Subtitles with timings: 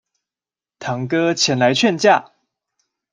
[0.79, 2.31] 堂哥前來勸架